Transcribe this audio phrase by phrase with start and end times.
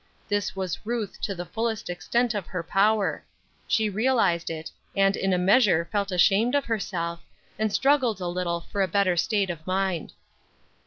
[0.27, 3.23] This was Ruth to the fullest extent of her power;
[3.67, 7.21] she realized it, and in a measure felt ashamed of herself,
[7.59, 10.13] and struggled a little for a better state of mind.